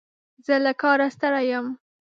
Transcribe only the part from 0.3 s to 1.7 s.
زه له کاره ستړی یم.